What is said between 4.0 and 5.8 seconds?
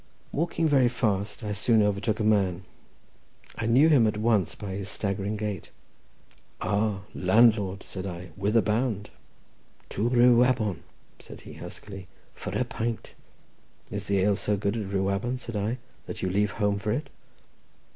at once by his staggering gait.